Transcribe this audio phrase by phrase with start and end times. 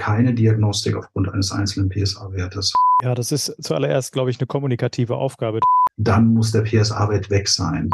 [0.00, 2.72] keine Diagnostik aufgrund eines einzelnen PSA-Wertes.
[3.02, 5.60] Ja, das ist zuallererst, glaube ich, eine kommunikative Aufgabe.
[5.98, 7.90] Dann muss der PSA-Wert weg sein.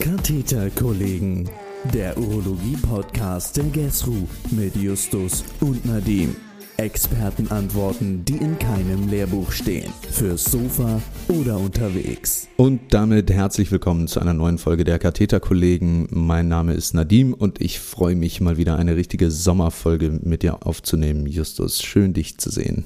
[0.00, 1.50] Katheterkollegen,
[1.92, 6.34] der Urologie-Podcast der GESRU mit Justus und Nadim.
[6.76, 9.92] Expertenantworten, die in keinem Lehrbuch stehen.
[10.10, 12.48] Fürs Sofa oder unterwegs.
[12.56, 16.08] Und damit herzlich willkommen zu einer neuen Folge der Katheterkollegen.
[16.10, 20.66] Mein Name ist Nadim und ich freue mich mal wieder eine richtige Sommerfolge mit dir
[20.66, 21.26] aufzunehmen.
[21.26, 22.84] Justus, schön dich zu sehen.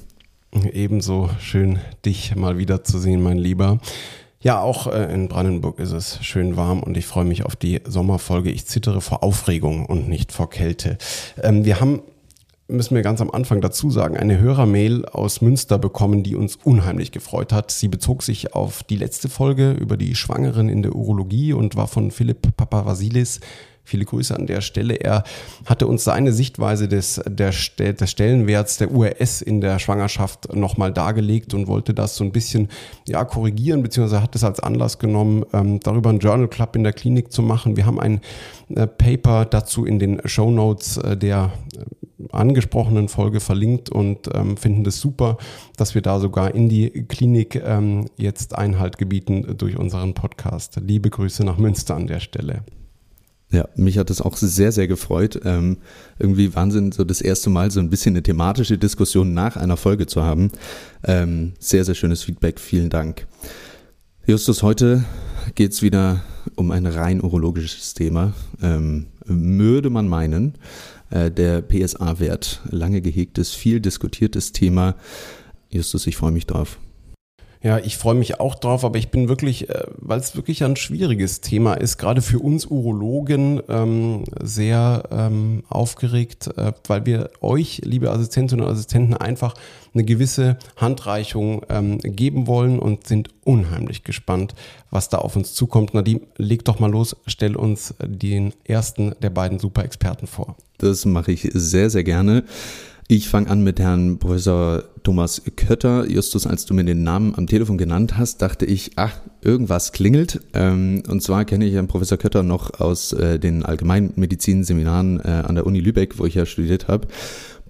[0.71, 3.79] Ebenso schön dich mal wieder zu sehen, mein Lieber.
[4.41, 7.81] Ja, auch äh, in Brandenburg ist es schön warm und ich freue mich auf die
[7.85, 8.51] Sommerfolge.
[8.51, 10.97] Ich zittere vor Aufregung und nicht vor Kälte.
[11.41, 12.01] Ähm, wir haben
[12.69, 17.11] müssen wir ganz am Anfang dazu sagen, eine Hörermail aus Münster bekommen, die uns unheimlich
[17.11, 17.71] gefreut hat.
[17.71, 21.87] Sie bezog sich auf die letzte Folge über die Schwangeren in der Urologie und war
[21.87, 23.39] von Philipp Papavasilis.
[23.83, 24.93] Viele Grüße an der Stelle.
[24.93, 25.23] Er
[25.65, 31.55] hatte uns seine Sichtweise des, der, des Stellenwerts der URS in der Schwangerschaft nochmal dargelegt
[31.55, 32.67] und wollte das so ein bisschen
[33.07, 36.93] ja, korrigieren, beziehungsweise hat es als Anlass genommen, ähm, darüber einen Journal Club in der
[36.93, 37.77] Klinik zu machen.
[37.77, 38.21] Wir haben ein
[38.75, 41.51] äh, Paper dazu in den Show Notes äh, der
[42.31, 45.37] angesprochenen Folge verlinkt und ähm, finden das super,
[45.77, 50.79] dass wir da sogar in die Klinik ähm, jetzt Einhalt gebieten durch unseren Podcast.
[50.83, 52.63] Liebe Grüße nach Münster an der Stelle.
[53.51, 55.39] Ja, mich hat das auch sehr, sehr gefreut.
[55.43, 55.77] Ähm,
[56.19, 60.05] irgendwie Wahnsinn, so das erste Mal so ein bisschen eine thematische Diskussion nach einer Folge
[60.05, 60.51] zu haben.
[61.03, 62.59] Ähm, sehr, sehr schönes Feedback.
[62.59, 63.25] Vielen Dank.
[64.27, 65.03] Justus, heute
[65.55, 66.21] geht es wieder
[66.55, 68.33] um ein rein urologisches Thema.
[68.61, 70.53] Ähm, würde man meinen,
[71.09, 72.61] äh, der PSA-Wert.
[72.69, 74.95] Lange gehegtes, viel diskutiertes Thema.
[75.69, 76.79] Justus, ich freue mich drauf.
[77.61, 80.77] Ja, ich freue mich auch drauf, aber ich bin wirklich, äh, weil es wirklich ein
[80.77, 87.81] schwieriges Thema ist, gerade für uns Urologen ähm, sehr ähm, aufgeregt, äh, weil wir euch,
[87.83, 89.55] liebe Assistentinnen und Assistenten, einfach
[89.93, 94.55] eine gewisse Handreichung ähm, geben wollen und sind unheimlich gespannt,
[94.89, 95.93] was da auf uns zukommt.
[95.93, 100.55] Nadim, leg doch mal los, stell uns den ersten der beiden Super-Experten vor.
[100.79, 102.43] Das mache ich sehr, sehr gerne.
[103.11, 106.07] Ich fange an mit Herrn Professor Thomas Kötter.
[106.07, 110.39] Justus, als du mir den Namen am Telefon genannt hast, dachte ich, ach, irgendwas klingelt.
[110.53, 115.55] Ähm, und zwar kenne ich Herrn Professor Kötter noch aus äh, den Allgemeinmedizin-Seminaren äh, an
[115.55, 117.07] der Uni Lübeck, wo ich ja studiert habe.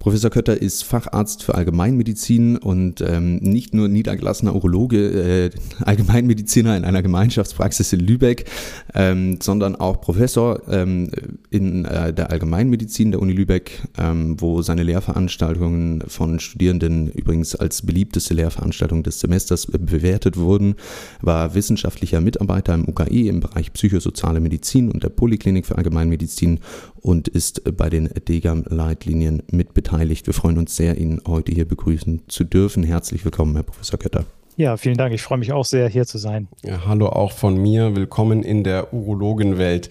[0.00, 5.50] Professor Kötter ist Facharzt für Allgemeinmedizin und ähm, nicht nur niedergelassener Urologe, äh,
[5.84, 8.46] Allgemeinmediziner in einer Gemeinschaftspraxis in Lübeck,
[8.94, 11.10] ähm, sondern auch Professor ähm,
[11.50, 17.82] in äh, der Allgemeinmedizin der Uni Lübeck, ähm, wo seine Lehrveranstaltungen von Studierenden übrigens als
[17.82, 20.76] beliebteste Lehrveranstaltung des Semesters bewertet wurden,
[21.20, 26.60] war wissenschaftlicher Mitarbeiter im UKE im Bereich psychosoziale Medizin und der Poliklinik für Allgemeinmedizin
[27.02, 30.26] und ist bei den DEGAM-Leitlinien mit beteiligt.
[30.26, 32.84] Wir freuen uns sehr, ihn heute hier begrüßen zu dürfen.
[32.84, 34.24] Herzlich willkommen, Herr Professor Kötter.
[34.56, 35.12] Ja, vielen Dank.
[35.12, 36.46] Ich freue mich auch sehr, hier zu sein.
[36.62, 37.96] Ja, hallo auch von mir.
[37.96, 39.88] Willkommen in der Urologenwelt.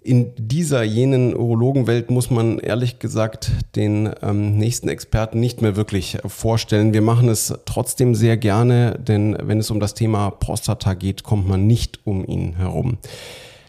[0.00, 6.16] In dieser jenen Urologenwelt muss man ehrlich gesagt den ähm, nächsten Experten nicht mehr wirklich
[6.24, 6.94] vorstellen.
[6.94, 11.46] Wir machen es trotzdem sehr gerne, denn wenn es um das Thema Prostata geht, kommt
[11.46, 12.96] man nicht um ihn herum.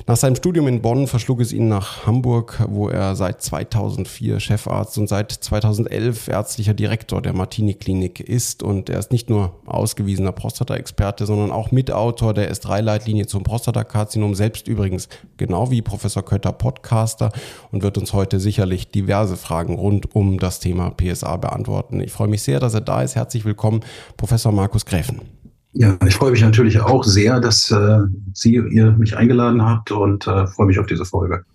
[0.07, 4.97] Nach seinem Studium in Bonn verschlug es ihn nach Hamburg, wo er seit 2004 Chefarzt
[4.97, 8.63] und seit 2011 ärztlicher Direktor der Martini-Klinik ist.
[8.63, 14.67] Und er ist nicht nur ausgewiesener Prostata-Experte, sondern auch Mitautor der S3-Leitlinie zum Prostatakarzinom, selbst
[14.67, 15.07] übrigens
[15.37, 17.31] genau wie Professor Kötter Podcaster
[17.71, 22.01] und wird uns heute sicherlich diverse Fragen rund um das Thema PSA beantworten.
[22.01, 23.15] Ich freue mich sehr, dass er da ist.
[23.15, 23.81] Herzlich willkommen,
[24.17, 25.40] Professor Markus Gräfen.
[25.73, 27.99] Ja, ich freue mich natürlich auch sehr, dass äh,
[28.33, 31.45] Sie ihr mich eingeladen habt und äh, freue mich auf diese Folge.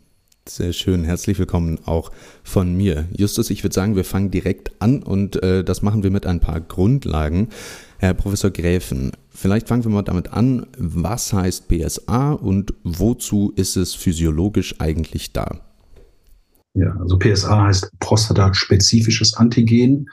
[0.49, 2.13] Sehr schön, herzlich willkommen auch
[2.45, 3.07] von mir.
[3.11, 6.41] Justus, ich würde sagen, wir fangen direkt an und äh, das machen wir mit ein
[6.41, 7.49] paar Grundlagen.
[7.99, 13.77] Herr Professor Gräfen, vielleicht fangen wir mal damit an, was heißt PSA und wozu ist
[13.77, 15.59] es physiologisch eigentlich da?
[16.75, 20.09] Ja, also PSA heißt prostataspezifisches Antigen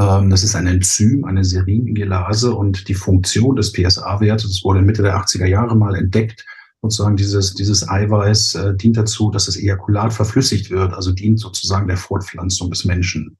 [0.00, 5.16] das ist ein Enzym, eine Seringelase und die Funktion des PSA-Wertes, das wurde Mitte der
[5.16, 6.46] 80er Jahre mal entdeckt,
[6.80, 11.86] sozusagen dieses, dieses Eiweiß äh, dient dazu, dass das Ejakulat verflüssigt wird, also dient sozusagen
[11.86, 13.36] der Fortpflanzung des Menschen.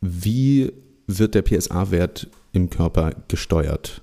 [0.00, 0.72] Wie
[1.08, 4.02] wird der PSA-Wert im Körper gesteuert?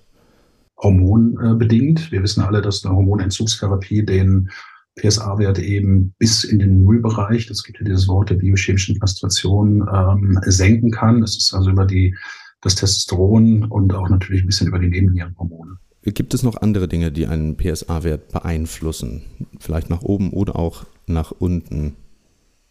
[0.78, 2.12] Hormonbedingt.
[2.12, 4.50] Wir wissen alle, dass eine Hormonentzugstherapie den
[4.98, 10.40] PSA-Wert eben bis in den Nullbereich, das gibt ja dieses Wort der biochemischen Kastration, ähm,
[10.46, 11.22] senken kann.
[11.22, 12.16] Das ist also über die,
[12.62, 15.78] das Testosteron und auch natürlich ein bisschen über die Nebennierenhormone.
[16.04, 19.24] Gibt es noch andere Dinge, die einen PSA-Wert beeinflussen?
[19.60, 21.96] Vielleicht nach oben oder auch nach unten?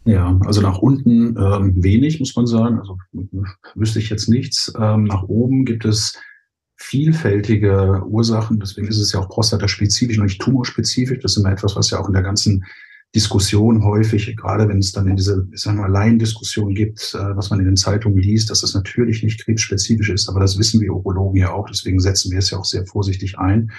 [0.05, 2.78] Ja, also nach unten ähm, wenig, muss man sagen.
[2.78, 2.96] Also
[3.75, 4.73] wüsste ich jetzt nichts.
[4.78, 6.19] Ähm, nach oben gibt es
[6.76, 8.61] vielfältige Ursachen.
[8.61, 11.19] Deswegen ist es ja auch prostataspezifisch und nicht tumorspezifisch.
[11.20, 12.64] Das ist immer etwas, was ja auch in der ganzen
[13.14, 17.49] Diskussion häufig, gerade wenn es dann in diese, ich sag mal, Laiendiskussion gibt, äh, was
[17.50, 20.93] man in den Zeitungen liest, dass das natürlich nicht krebsspezifisch ist, aber das wissen wir
[20.93, 23.70] Urologen ja auch, deswegen setzen wir es ja auch sehr vorsichtig ein.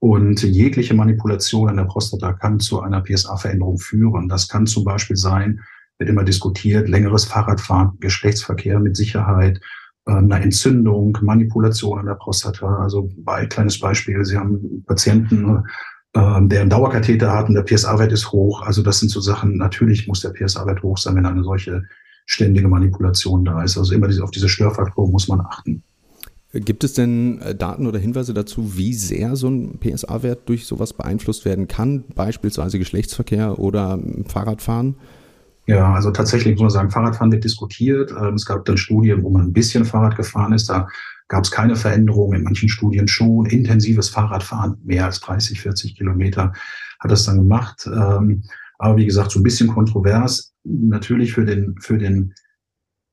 [0.00, 4.28] Und jegliche Manipulation an der Prostata kann zu einer PSA-Veränderung führen.
[4.28, 5.60] Das kann zum Beispiel sein,
[5.98, 9.60] wird immer diskutiert, längeres Fahrradfahren, Geschlechtsverkehr mit Sicherheit,
[10.06, 12.78] äh, eine Entzündung, Manipulation an der Prostata.
[12.78, 15.64] Also bei kleines Beispiel, Sie haben Patienten,
[16.14, 18.62] ähm, der einen Dauerkatheter hat und der PSA-Wert ist hoch.
[18.62, 21.82] Also das sind so Sachen, natürlich muss der PSA-Wert hoch sein, wenn eine solche
[22.26, 23.76] ständige Manipulation da ist.
[23.76, 25.82] Also immer auf diese Störfaktoren muss man achten.
[26.52, 30.92] Gibt es denn äh, Daten oder Hinweise dazu, wie sehr so ein PSA-Wert durch sowas
[30.92, 33.98] beeinflusst werden kann, beispielsweise Geschlechtsverkehr oder
[34.28, 34.94] Fahrradfahren?
[35.66, 38.12] Ja, also tatsächlich muss man sagen, Fahrradfahren wird diskutiert.
[38.12, 40.68] Ähm, es gab dann Studien, wo man ein bisschen Fahrrad gefahren ist.
[40.68, 40.88] Da
[41.28, 43.46] gab es keine Veränderung, in manchen Studien schon.
[43.46, 46.52] Intensives Fahrradfahren, mehr als 30, 40 Kilometer,
[47.00, 47.86] hat das dann gemacht.
[47.86, 48.42] Ähm,
[48.78, 50.52] aber wie gesagt, so ein bisschen kontrovers.
[50.64, 52.34] Natürlich für den, für den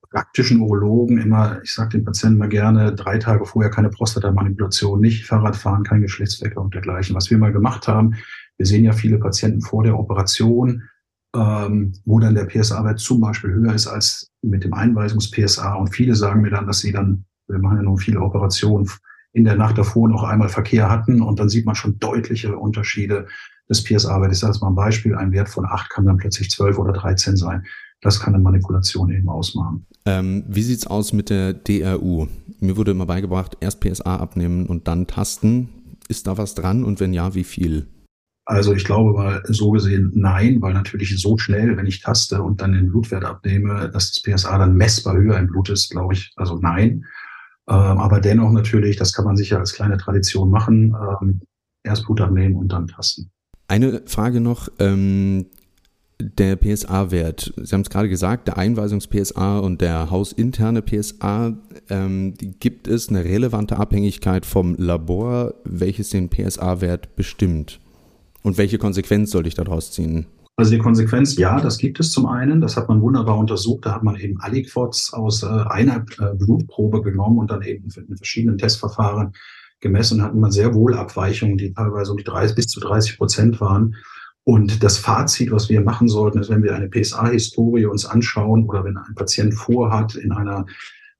[0.10, 5.26] praktischen Urologen immer, ich sage den Patienten mal gerne, drei Tage vorher keine Prostatamanipulation, nicht
[5.26, 7.16] Fahrradfahren, kein Geschlechtsverkehr und dergleichen.
[7.16, 8.16] Was wir mal gemacht haben,
[8.58, 10.84] wir sehen ja viele Patienten vor der Operation,
[11.36, 15.76] ähm, wo dann der PSA-Wert zum Beispiel höher ist als mit dem Einweisungs-PSA.
[15.76, 18.90] Und viele sagen mir dann, dass sie dann wir machen ja nun viele Operationen,
[19.34, 23.28] in der Nacht davor noch einmal Verkehr hatten und dann sieht man schon deutliche Unterschiede
[23.70, 24.38] des PSA-Wertes.
[24.38, 27.38] Ich sage mal ein Beispiel, ein Wert von 8 kann dann plötzlich 12 oder 13
[27.38, 27.64] sein.
[28.02, 29.86] Das kann eine Manipulation eben ausmachen.
[30.06, 32.28] Ähm, wie sieht's aus mit der DRU?
[32.60, 35.70] Mir wurde immer beigebracht, erst PSA abnehmen und dann tasten.
[36.10, 37.88] Ist da was dran und wenn ja, wie viel?
[38.52, 42.60] Also ich glaube mal so gesehen nein, weil natürlich so schnell, wenn ich taste und
[42.60, 46.34] dann den Blutwert abnehme, dass das PSA dann messbar höher im Blut ist, glaube ich,
[46.36, 47.06] also nein.
[47.70, 51.40] Ähm, aber dennoch natürlich, das kann man sicher als kleine Tradition machen, ähm,
[51.84, 53.32] erst Blut abnehmen und dann tasten.
[53.70, 55.46] Eine Frage noch, ähm,
[56.20, 57.54] der PSA-Wert.
[57.56, 61.56] Sie haben es gerade gesagt, der Einweisungs-PSA und der hausinterne PSA.
[61.90, 67.80] Ähm, gibt es eine relevante Abhängigkeit vom Labor, welches den PSA-Wert bestimmt?
[68.44, 70.26] Und welche Konsequenz sollte ich daraus ziehen?
[70.58, 72.62] Also die Konsequenz, ja, das gibt es zum einen.
[72.62, 73.86] Das hat man wunderbar untersucht.
[73.86, 78.18] Da hat man eben Aliquots aus äh, einer äh, Blutprobe genommen und dann eben in
[78.18, 79.34] verschiedenen Testverfahren
[79.80, 83.18] gemessen und hatten man sehr wohl Abweichungen, die teilweise um die 30 bis zu 30
[83.18, 83.96] Prozent waren.
[84.44, 88.84] Und das Fazit, was wir machen sollten, ist, wenn wir eine PSA-Historie uns anschauen oder
[88.84, 90.66] wenn ein Patient vorhat, in einer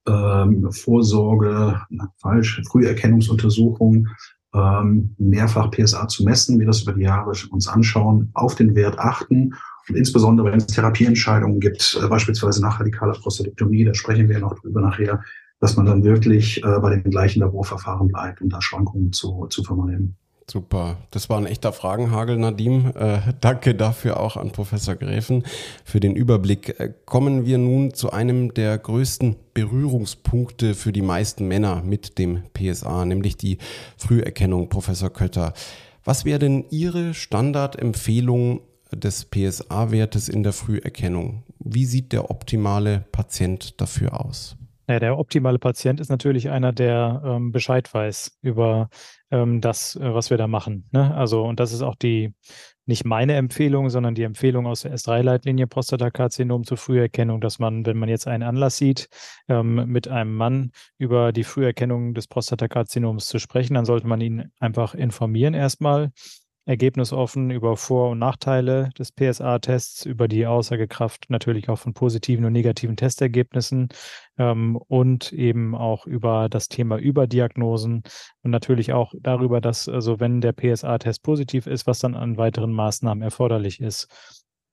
[0.06, 4.08] ähm, Vorsorge, na, falsch, Früherkennungsuntersuchung
[4.54, 8.98] ähm, mehrfach PSA zu messen, wir das über die Jahre uns anschauen, auf den Wert
[8.98, 9.54] achten
[9.88, 14.58] und insbesondere wenn es Therapieentscheidungen gibt, äh, beispielsweise nach radikaler Prostatektomie, da sprechen wir noch
[14.60, 15.22] drüber nachher,
[15.60, 19.62] dass man dann wirklich äh, bei den gleichen Laborverfahren bleibt, um da Schwankungen zu, zu
[19.62, 20.16] vermeiden.
[20.50, 22.92] Super, das war ein echter Fragenhagel, Nadim.
[22.96, 25.44] Äh, danke dafür auch an Professor Gräfen
[25.84, 26.80] für den Überblick.
[26.80, 32.42] Äh, kommen wir nun zu einem der größten Berührungspunkte für die meisten Männer mit dem
[32.54, 33.58] PSA, nämlich die
[33.96, 35.54] Früherkennung, Professor Kötter.
[36.04, 38.62] Was wäre denn Ihre Standardempfehlung
[38.92, 41.44] des PSA-Wertes in der Früherkennung?
[41.60, 44.56] Wie sieht der optimale Patient dafür aus?
[44.88, 48.90] Ja, der optimale Patient ist natürlich einer, der ähm, Bescheid weiß über
[49.32, 50.88] das, äh, was wir da machen.
[50.92, 51.14] Ne?
[51.14, 52.34] Also, und das ist auch die,
[52.84, 57.96] nicht meine Empfehlung, sondern die Empfehlung aus der S3-Leitlinie Prostatakarzinom zur Früherkennung, dass man, wenn
[57.96, 59.08] man jetzt einen Anlass sieht,
[59.48, 64.50] ähm, mit einem Mann über die Früherkennung des Prostatakarzinoms zu sprechen, dann sollte man ihn
[64.58, 66.10] einfach informieren erstmal
[66.64, 72.52] ergebnisoffen über Vor- und Nachteile des PSA-Tests, über die Aussagekraft natürlich auch von positiven und
[72.52, 73.88] negativen Testergebnissen
[74.38, 78.02] ähm, und eben auch über das Thema Überdiagnosen
[78.42, 82.72] und natürlich auch darüber, dass also wenn der PSA-Test positiv ist, was dann an weiteren
[82.72, 84.08] Maßnahmen erforderlich ist.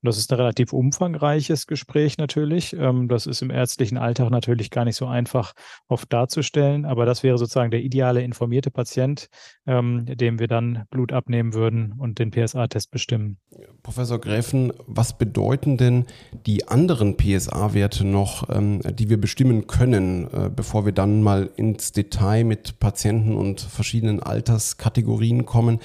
[0.01, 2.73] Das ist ein relativ umfangreiches Gespräch natürlich.
[2.73, 5.53] Ähm, das ist im ärztlichen Alltag natürlich gar nicht so einfach
[5.87, 9.27] oft darzustellen, aber das wäre sozusagen der ideale informierte Patient,
[9.67, 13.37] ähm, dem wir dann Blut abnehmen würden und den PSA-Test bestimmen.
[13.83, 16.05] Professor Gräfen, was bedeuten denn
[16.45, 21.91] die anderen PSA-Werte noch, ähm, die wir bestimmen können, äh, bevor wir dann mal ins
[21.91, 25.79] Detail mit Patienten und verschiedenen Alterskategorien kommen?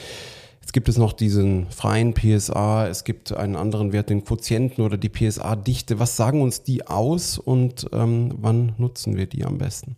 [0.64, 4.96] Jetzt gibt es noch diesen freien PSA, es gibt einen anderen Wert, den Quotienten oder
[4.96, 5.98] die PSA-Dichte.
[5.98, 9.96] Was sagen uns die aus und ähm, wann nutzen wir die am besten?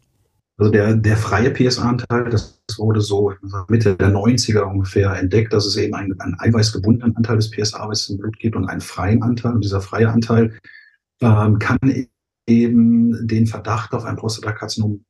[0.59, 3.33] Also der, der freie PSA-Anteil, das wurde so
[3.69, 8.19] Mitte der 90er ungefähr entdeckt, dass es eben einen, einen eiweißgebundenen Anteil des PSA-Weißes im
[8.19, 9.53] Blut gibt und einen freien Anteil.
[9.53, 10.59] Und dieser freie Anteil
[11.21, 11.79] ähm, kann
[12.49, 15.05] eben den Verdacht auf ein Prostatakarzinom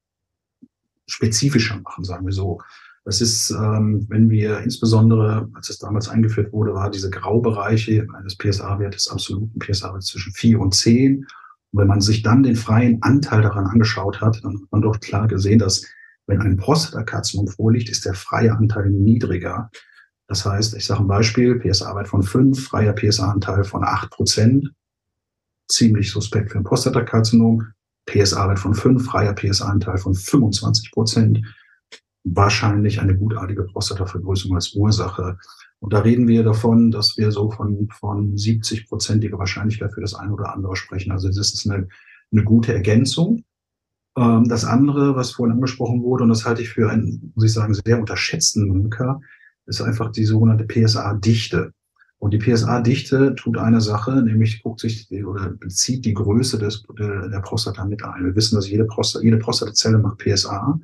[1.06, 2.60] spezifischer machen, sagen wir so.
[3.06, 8.36] Das ist, ähm, wenn wir insbesondere, als es damals eingeführt wurde, war diese Graubereiche eines
[8.36, 11.18] PSA-Wertes, absoluten PSA-Wertes zwischen 4 und 10.
[11.18, 11.26] Und
[11.80, 15.28] wenn man sich dann den freien Anteil daran angeschaut hat, dann hat man doch klar
[15.28, 15.86] gesehen, dass
[16.26, 19.70] wenn ein Prostatakarzinom vorliegt, ist der freie Anteil niedriger.
[20.26, 24.72] Das heißt, ich sage ein Beispiel, PSA-Wert von 5, freier PSA-Anteil von 8 Prozent.
[25.68, 27.68] Ziemlich suspekt für ein Prostatakarzinom.
[28.06, 31.40] PSA-Wert von 5, freier PSA-Anteil von 25 Prozent.
[32.28, 35.38] Wahrscheinlich eine gutartige Prostatavergrößerung als Ursache.
[35.78, 40.32] Und da reden wir davon, dass wir so von, von 70-prozentiger Wahrscheinlichkeit für das eine
[40.32, 41.12] oder andere sprechen.
[41.12, 41.86] Also das ist eine,
[42.32, 43.44] eine gute Ergänzung.
[44.16, 47.52] Ähm, das andere, was vorhin angesprochen wurde, und das halte ich für einen, muss ich
[47.52, 49.20] sagen, sehr unterschätzten Marker,
[49.66, 51.72] ist einfach die sogenannte PSA-Dichte.
[52.18, 57.40] Und die PSA-Dichte tut eine Sache, nämlich guckt sich oder bezieht die Größe des, der
[57.40, 58.24] Prostata mit ein.
[58.24, 60.80] Wir wissen, dass jede, Prostata, jede Prostatazelle macht PSA.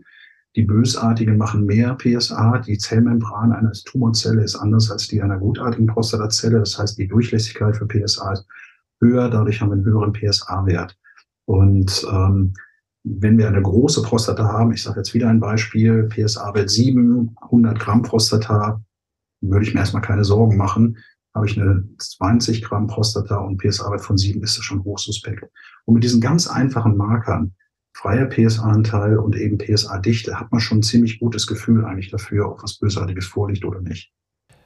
[0.55, 2.59] Die bösartigen machen mehr PSA.
[2.59, 6.59] Die Zellmembran einer Tumorzelle ist anders als die einer gutartigen Prostatazelle.
[6.59, 8.47] Das heißt, die Durchlässigkeit für PSA ist
[9.01, 9.31] höher.
[9.31, 10.99] Dadurch haben wir einen höheren PSA-Wert.
[11.47, 12.53] Und ähm,
[13.05, 17.81] wenn wir eine große Prostata haben, ich sage jetzt wieder ein Beispiel, PSA-Wert 7, 100
[17.81, 18.83] Gramm Prostata,
[19.41, 20.99] würde ich mir erstmal keine Sorgen machen.
[21.35, 25.45] Habe ich eine 20 Gramm Prostata und PSA-Wert von 7, ist das schon hochsuspekt.
[25.87, 27.55] Und mit diesen ganz einfachen Markern
[27.93, 32.63] freier PSA-Anteil und eben PSA-Dichte, hat man schon ein ziemlich gutes Gefühl eigentlich dafür, ob
[32.63, 34.13] was Bösartiges vorliegt oder nicht.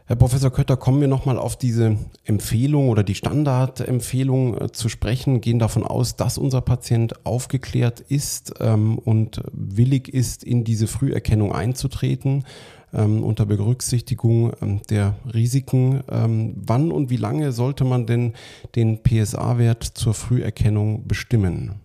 [0.09, 5.41] Herr Professor Kötter, kommen wir nochmal auf diese Empfehlung oder die Standardempfehlung äh, zu sprechen,
[5.41, 11.53] gehen davon aus, dass unser Patient aufgeklärt ist ähm, und willig ist, in diese Früherkennung
[11.53, 12.45] einzutreten,
[12.95, 16.05] ähm, unter Berücksichtigung ähm, der Risiken.
[16.07, 18.35] Wann und wie lange sollte man denn
[18.77, 21.81] den PSA-Wert zur Früherkennung bestimmen?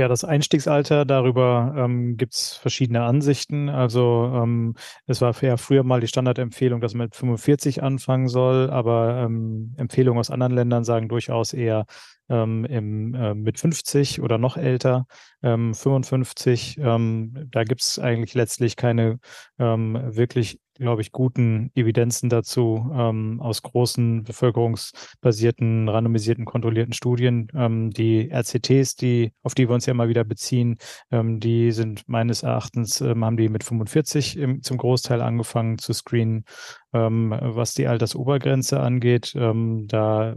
[0.00, 3.68] Ja, das Einstiegsalter, darüber ähm, gibt es verschiedene Ansichten.
[3.68, 4.74] Also ähm,
[5.06, 9.74] es war ja früher mal die Standardempfehlung, dass man mit 45 anfangen soll, aber ähm,
[9.76, 11.84] Empfehlungen aus anderen Ländern sagen durchaus eher
[12.30, 15.04] ähm, im, äh, mit 50 oder noch älter,
[15.42, 16.78] ähm, 55.
[16.78, 19.18] Ähm, da gibt es eigentlich letztlich keine
[19.58, 27.48] ähm, wirklich glaube ich, guten Evidenzen dazu ähm, aus großen bevölkerungsbasierten, randomisierten, kontrollierten Studien.
[27.54, 30.78] Ähm, die RCTs, die, auf die wir uns ja mal wieder beziehen,
[31.10, 35.92] ähm, die sind meines Erachtens, ähm, haben die mit 45 im, zum Großteil angefangen zu
[35.92, 36.44] screenen.
[36.92, 40.34] Ähm, was die Altersobergrenze angeht, ähm, da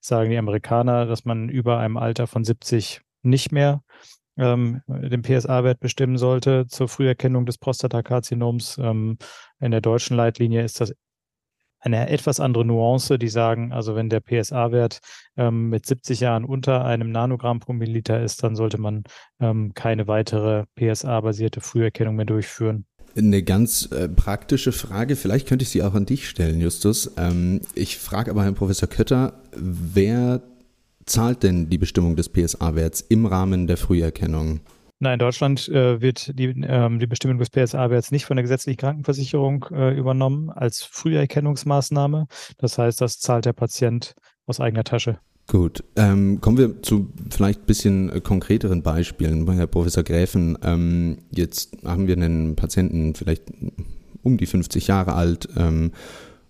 [0.00, 3.82] sagen die Amerikaner, dass man über einem Alter von 70 nicht mehr
[4.38, 8.78] ähm, den PSA-Wert bestimmen sollte zur Früherkennung des Prostatakarzinoms.
[8.78, 9.18] Ähm,
[9.60, 10.94] in der deutschen Leitlinie ist das
[11.80, 14.98] eine etwas andere Nuance, die sagen, also wenn der PSA-Wert
[15.36, 19.04] ähm, mit 70 Jahren unter einem Nanogramm pro Milliliter ist, dann sollte man
[19.40, 22.84] ähm, keine weitere PSA-basierte Früherkennung mehr durchführen.
[23.16, 27.12] Eine ganz äh, praktische Frage, vielleicht könnte ich sie auch an dich stellen, Justus.
[27.16, 30.42] Ähm, ich frage aber Herrn Professor Kötter, wer
[31.08, 34.60] zahlt denn die Bestimmung des PSA-Werts im Rahmen der Früherkennung?
[35.00, 38.78] Nein, in Deutschland äh, wird die, ähm, die Bestimmung des PSA-Werts nicht von der gesetzlichen
[38.78, 42.26] Krankenversicherung äh, übernommen als Früherkennungsmaßnahme.
[42.58, 44.14] Das heißt, das zahlt der Patient
[44.46, 45.20] aus eigener Tasche.
[45.46, 49.50] Gut, ähm, kommen wir zu vielleicht ein bisschen äh, konkreteren Beispielen.
[49.50, 53.44] Herr Professor Gräfen, ähm, jetzt haben wir einen Patienten vielleicht
[54.22, 55.92] um die 50 Jahre alt ähm,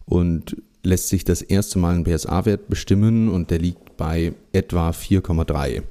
[0.06, 5.82] und lässt sich das erste Mal ein PSA-Wert bestimmen und der liegt bei etwa 4,3.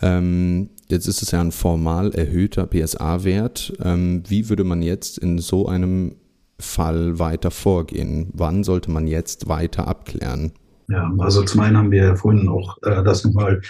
[0.00, 3.74] Ähm, jetzt ist es ja ein formal erhöhter PSA-Wert.
[3.82, 6.16] Ähm, wie würde man jetzt in so einem
[6.58, 8.30] Fall weiter vorgehen?
[8.32, 10.52] Wann sollte man jetzt weiter abklären?
[10.88, 13.60] Ja, also zum einen haben wir vorhin auch äh, das nochmal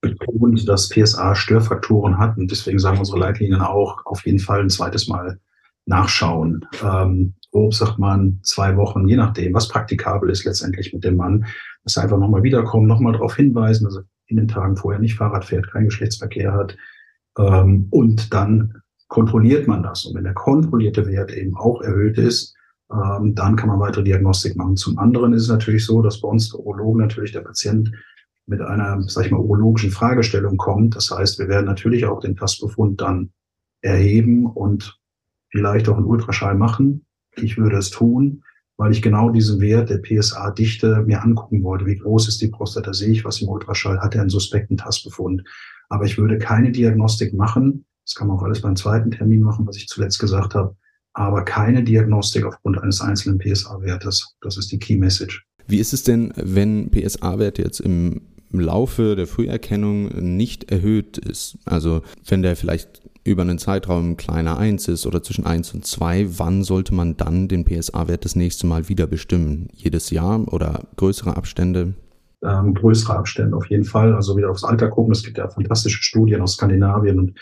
[0.00, 4.70] betont, dass PSA Störfaktoren hat und deswegen sagen unsere Leitlinien auch auf jeden Fall ein
[4.70, 5.40] zweites Mal
[5.88, 6.64] nachschauen.
[6.82, 11.46] Ähm, grob sagt man zwei Wochen, je nachdem, was praktikabel ist letztendlich mit dem Mann,
[11.82, 15.16] dass er einfach nochmal wiederkommen, nochmal darauf hinweisen, dass er in den Tagen vorher nicht
[15.16, 16.76] Fahrrad fährt, keinen Geschlechtsverkehr hat.
[17.38, 20.04] Ähm, und dann kontrolliert man das.
[20.04, 22.54] Und wenn der kontrollierte Wert eben auch erhöht ist,
[22.92, 24.76] ähm, dann kann man weitere Diagnostik machen.
[24.76, 27.90] Zum anderen ist es natürlich so, dass bei uns Urologen natürlich der Patient
[28.46, 30.96] mit einer, sag ich mal, urologischen Fragestellung kommt.
[30.96, 33.30] Das heißt, wir werden natürlich auch den Tastbefund dann
[33.80, 34.97] erheben und
[35.50, 37.04] vielleicht auch einen Ultraschall machen.
[37.36, 38.42] Ich würde es tun,
[38.76, 41.86] weil ich genau diesen Wert der PSA-Dichte mir angucken wollte.
[41.86, 42.92] Wie groß ist die Prostata?
[42.92, 44.00] Sehe ich was im Ultraschall?
[44.00, 45.42] Hat er einen suspekten Tastbefund?
[45.88, 49.66] Aber ich würde keine Diagnostik machen, Das kann man auch alles beim zweiten Termin machen,
[49.66, 50.74] was ich zuletzt gesagt habe.
[51.12, 54.36] Aber keine Diagnostik aufgrund eines einzelnen PSA-Wertes.
[54.40, 55.44] Das ist die Key Message.
[55.66, 61.58] Wie ist es denn, wenn PSA-Wert jetzt im Laufe der Früherkennung nicht erhöht ist?
[61.66, 66.38] Also wenn der vielleicht über einen Zeitraum kleiner 1 ist oder zwischen 1 und 2,
[66.38, 69.68] wann sollte man dann den PSA-Wert das nächste Mal wieder bestimmen?
[69.74, 71.94] Jedes Jahr oder größere Abstände?
[72.42, 74.14] Ähm, größere Abstände auf jeden Fall.
[74.14, 75.12] Also wieder aufs Alter gucken.
[75.12, 77.38] Es gibt ja fantastische Studien aus Skandinavien und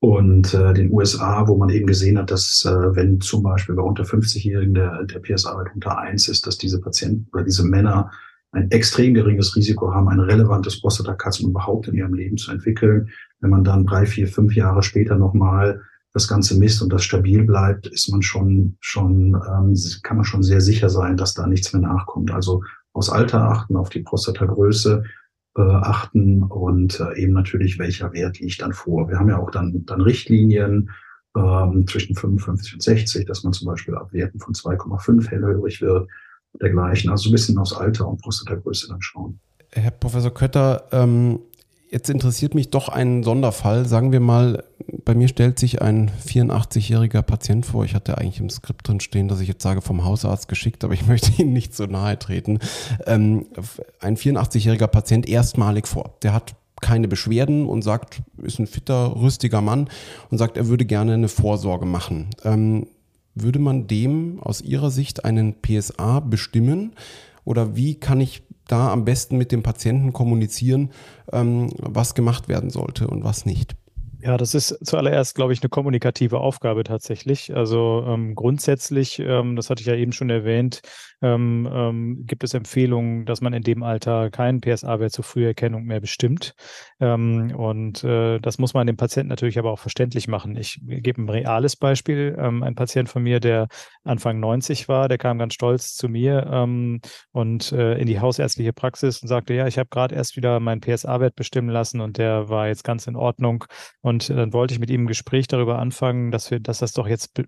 [0.00, 3.82] und äh, den USA, wo man eben gesehen hat, dass äh, wenn zum Beispiel bei
[3.82, 8.12] unter 50-Jährigen der, der PSA-Wert unter eins ist, dass diese Patienten oder diese Männer
[8.52, 13.10] ein extrem geringes Risiko haben, ein relevantes Prostatakarzinom überhaupt in ihrem Leben zu entwickeln.
[13.40, 17.44] Wenn man dann drei, vier, fünf Jahre später nochmal das Ganze misst und das stabil
[17.44, 21.72] bleibt, ist man schon, schon ähm, kann man schon sehr sicher sein, dass da nichts
[21.72, 22.30] mehr nachkommt.
[22.30, 22.62] Also
[22.92, 25.02] aus Alter achten, auf die Prostatagröße
[25.56, 29.08] äh, achten und äh, eben natürlich, welcher Wert liegt dann vor.
[29.08, 30.90] Wir haben ja auch dann, dann Richtlinien
[31.36, 36.08] ähm, zwischen 55 und 60, dass man zum Beispiel ab Werten von 2,5 hellhörig wird,
[36.60, 37.10] dergleichen.
[37.10, 39.40] Also ein bisschen aufs Alter und Prostatagröße dann schauen.
[39.72, 41.40] Herr Professor Kötter, ähm,
[41.90, 43.86] Jetzt interessiert mich doch ein Sonderfall.
[43.86, 44.62] Sagen wir mal,
[45.04, 47.84] bei mir stellt sich ein 84-jähriger Patient vor.
[47.84, 50.92] Ich hatte eigentlich im Skript drin stehen, dass ich jetzt sage, vom Hausarzt geschickt, aber
[50.92, 52.58] ich möchte Ihnen nicht so nahe treten.
[53.06, 53.46] Ähm,
[54.00, 56.16] ein 84-jähriger Patient erstmalig vor.
[56.22, 59.88] Der hat keine Beschwerden und sagt, ist ein fitter, rüstiger Mann
[60.30, 62.28] und sagt, er würde gerne eine Vorsorge machen.
[62.44, 62.86] Ähm,
[63.34, 66.92] würde man dem aus Ihrer Sicht einen PSA bestimmen?
[67.44, 70.90] Oder wie kann ich da am besten mit dem Patienten kommunizieren,
[71.32, 73.76] ähm, was gemacht werden sollte und was nicht.
[74.20, 77.54] Ja, das ist zuallererst, glaube ich, eine kommunikative Aufgabe tatsächlich.
[77.54, 80.80] Also ähm, grundsätzlich, ähm, das hatte ich ja eben schon erwähnt,
[81.22, 86.00] ähm, ähm, gibt es Empfehlungen, dass man in dem Alter keinen PSA-Wert zur Früherkennung mehr
[86.00, 86.54] bestimmt.
[86.98, 90.56] Ähm, und äh, das muss man dem Patienten natürlich aber auch verständlich machen.
[90.56, 92.36] Ich gebe ein reales Beispiel.
[92.40, 93.68] Ähm, ein Patient von mir, der
[94.02, 96.46] Anfang 90 war, der kam ganz stolz zu mir
[97.32, 100.80] und äh, in die hausärztliche Praxis und sagte, ja, ich habe gerade erst wieder meinen
[100.80, 103.64] PSA-Wert bestimmen lassen und der war jetzt ganz in Ordnung.
[104.08, 107.38] Dann wollte ich mit ihm ein Gespräch darüber anfangen, dass wir, dass das doch jetzt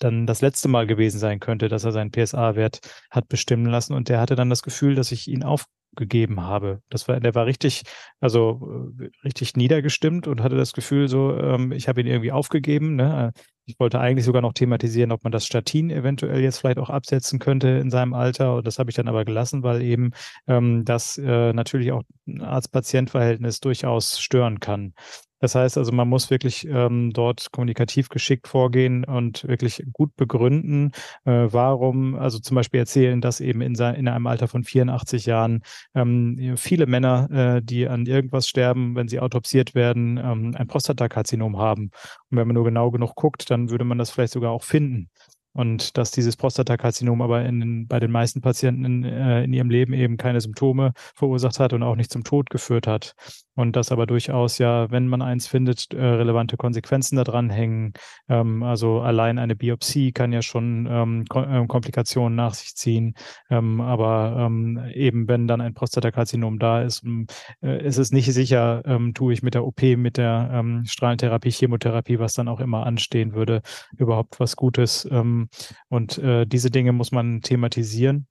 [0.00, 3.94] dann das letzte Mal gewesen sein könnte, dass er seinen PSA-Wert hat bestimmen lassen.
[3.94, 6.80] Und der hatte dann das Gefühl, dass ich ihn aufgegeben habe.
[6.88, 7.82] Das war, der war richtig,
[8.20, 12.96] also äh, richtig niedergestimmt und hatte das Gefühl, so, ähm, ich habe ihn irgendwie aufgegeben.
[12.96, 13.32] Ne?
[13.66, 17.38] Ich wollte eigentlich sogar noch thematisieren, ob man das Statin eventuell jetzt vielleicht auch absetzen
[17.38, 18.56] könnte in seinem Alter.
[18.56, 20.12] Und das habe ich dann aber gelassen, weil eben
[20.48, 24.94] ähm, das äh, natürlich auch ein Arzt-Patient-Verhältnis durchaus stören kann.
[25.40, 30.92] Das heißt also, man muss wirklich ähm, dort kommunikativ geschickt vorgehen und wirklich gut begründen,
[31.24, 35.62] äh, warum, also zum Beispiel erzählen, dass eben in, in einem Alter von 84 Jahren
[35.94, 41.58] ähm, viele Männer, äh, die an irgendwas sterben, wenn sie autopsiert werden, ähm, ein Prostatakarzinom
[41.58, 41.90] haben.
[42.30, 45.08] Und wenn man nur genau genug guckt, dann würde man das vielleicht sogar auch finden.
[45.52, 49.92] Und dass dieses Prostatakarzinom aber in, bei den meisten Patienten in, äh, in, ihrem Leben
[49.92, 53.14] eben keine Symptome verursacht hat und auch nicht zum Tod geführt hat.
[53.56, 57.94] Und dass aber durchaus ja, wenn man eins findet, äh, relevante Konsequenzen daran hängen.
[58.28, 63.14] Ähm, also allein eine Biopsie kann ja schon ähm, Kom äh, Komplikationen nach sich ziehen.
[63.50, 67.26] Ähm, aber ähm, eben wenn dann ein Prostatakarzinom da ist, ähm,
[67.60, 72.18] äh, ist es nicht sicher, ähm, tue ich mit der OP, mit der Strahlentherapie, Chemotherapie,
[72.18, 73.62] was dann auch immer anstehen würde,
[73.96, 75.08] überhaupt was Gutes.
[75.10, 75.39] Ähm,
[75.88, 78.26] und äh, diese Dinge muss man thematisieren,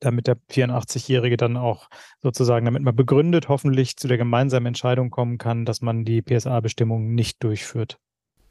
[0.00, 1.88] damit der 84-Jährige dann auch
[2.22, 7.14] sozusagen, damit man begründet hoffentlich zu der gemeinsamen Entscheidung kommen kann, dass man die PSA-Bestimmung
[7.14, 7.98] nicht durchführt.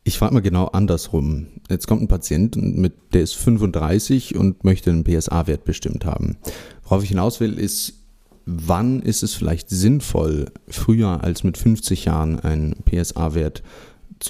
[0.03, 1.47] Ich frage mal genau andersrum.
[1.69, 6.37] Jetzt kommt ein Patient, mit, der ist 35 und möchte einen PSA-Wert bestimmt haben.
[6.83, 7.93] Worauf ich hinaus will, ist,
[8.45, 13.63] wann ist es vielleicht sinnvoll, früher als mit 50 Jahren einen PSA-Wert zu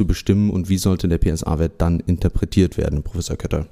[0.06, 3.68] bestimmen und wie sollte der PSA-Wert dann interpretiert werden, Professor Kötter?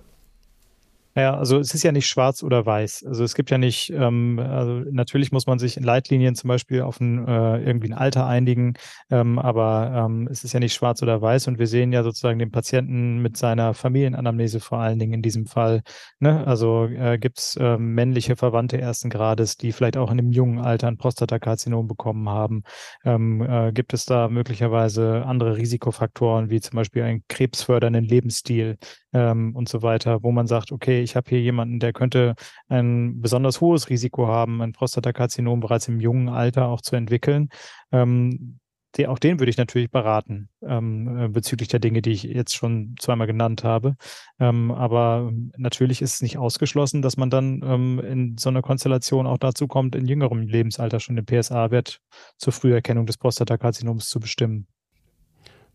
[1.17, 3.03] Ja, also es ist ja nicht schwarz oder weiß.
[3.07, 6.81] Also es gibt ja nicht, ähm, also natürlich muss man sich in Leitlinien zum Beispiel
[6.83, 8.75] auf ein äh, irgendwie ein Alter einigen,
[9.09, 12.37] ähm, aber ähm, es ist ja nicht schwarz oder weiß und wir sehen ja sozusagen
[12.37, 15.81] den Patienten mit seiner Familienanamnese vor allen Dingen in diesem Fall.
[16.19, 16.45] Ne?
[16.45, 20.59] Also äh, gibt es äh, männliche Verwandte ersten Grades, die vielleicht auch in einem jungen
[20.59, 22.61] Alter ein Prostatakarzinom bekommen haben?
[23.03, 28.77] Ähm, äh, gibt es da möglicherweise andere Risikofaktoren wie zum Beispiel einen krebsfördernden Lebensstil
[29.13, 32.35] ähm, und so weiter, wo man sagt, okay, ich habe hier jemanden, der könnte
[32.67, 37.49] ein besonders hohes Risiko haben, ein Prostatakarzinom bereits im jungen Alter auch zu entwickeln.
[37.91, 38.59] Ähm,
[38.95, 42.55] die, auch den würde ich natürlich beraten ähm, äh, bezüglich der Dinge, die ich jetzt
[42.55, 43.95] schon zweimal genannt habe.
[44.39, 49.27] Ähm, aber natürlich ist es nicht ausgeschlossen, dass man dann ähm, in so einer Konstellation
[49.27, 51.99] auch dazu kommt, in jüngerem Lebensalter schon den PSA-Wert
[52.37, 54.67] zur Früherkennung des Prostatakarzinoms zu bestimmen.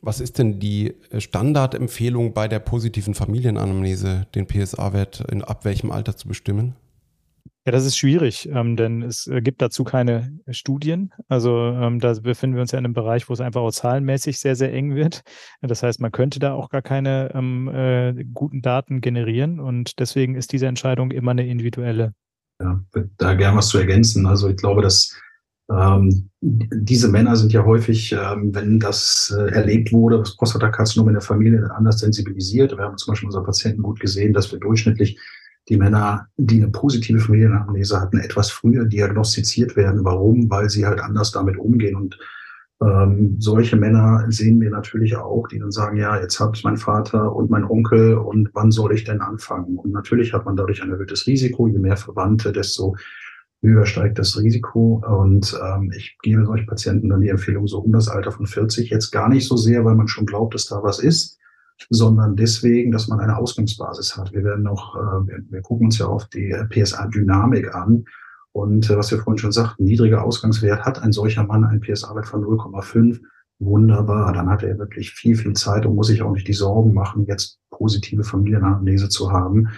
[0.05, 6.27] Was ist denn die Standardempfehlung bei der positiven Familienanamnese, den PSA-Wert ab welchem Alter zu
[6.27, 6.75] bestimmen?
[7.65, 11.13] Ja, das ist schwierig, ähm, denn es äh, gibt dazu keine Studien.
[11.29, 14.41] Also ähm, da befinden wir uns ja in einem Bereich, wo es einfach auch zahlenmäßig
[14.41, 15.23] sehr, sehr eng wird.
[15.61, 20.35] Das heißt, man könnte da auch gar keine ähm, äh, guten Daten generieren und deswegen
[20.35, 22.15] ist diese Entscheidung immer eine individuelle.
[22.61, 22.81] Ja,
[23.19, 24.27] da gern was zu ergänzen.
[24.27, 25.17] Also ich glaube, dass
[25.75, 31.15] ähm, diese Männer sind ja häufig, ähm, wenn das äh, erlebt wurde, das Prostatakarzinom in
[31.15, 32.77] der Familie anders sensibilisiert.
[32.77, 35.19] Wir haben zum Beispiel unsere Patienten gut gesehen, dass wir durchschnittlich
[35.69, 40.05] die Männer, die eine positive Familienanamnese hatten, etwas früher diagnostiziert werden.
[40.05, 40.51] Warum?
[40.51, 41.95] Weil sie halt anders damit umgehen.
[41.95, 42.19] Und
[42.83, 47.35] ähm, solche Männer sehen wir natürlich auch, die dann sagen, ja, jetzt hat mein Vater
[47.35, 49.79] und mein Onkel und wann soll ich denn anfangen?
[49.79, 51.69] Und natürlich hat man dadurch ein erhöhtes Risiko.
[51.69, 52.97] Je mehr Verwandte, desto
[53.63, 55.03] höher steigt das Risiko.
[55.07, 58.91] Und ähm, ich gebe solchen Patienten dann die Empfehlung so um das Alter von 40
[58.91, 61.39] jetzt gar nicht so sehr, weil man schon glaubt, dass da was ist,
[61.89, 64.33] sondern deswegen, dass man eine Ausgangsbasis hat.
[64.33, 68.05] Wir werden noch, äh, wir, wir gucken uns ja auf die PSA-Dynamik an.
[68.53, 72.27] Und äh, was wir vorhin schon sagten, niedriger Ausgangswert hat ein solcher Mann einen PSA-Wert
[72.27, 73.21] von 0,5.
[73.61, 76.93] Wunderbar, dann hat er wirklich viel, viel Zeit und muss sich auch nicht die Sorgen
[76.93, 79.69] machen, jetzt positive Familienanamnese zu haben.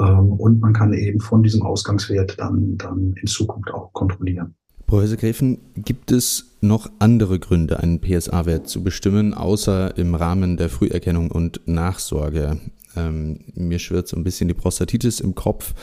[0.00, 4.54] Ähm, und man kann eben von diesem Ausgangswert dann, dann in Zukunft auch kontrollieren.
[4.86, 10.68] Professor Gräfen, gibt es noch andere Gründe, einen PSA-Wert zu bestimmen, außer im Rahmen der
[10.68, 12.60] Früherkennung und Nachsorge?
[12.96, 15.74] Ähm, mir schwirrt so ein bisschen die Prostatitis im Kopf.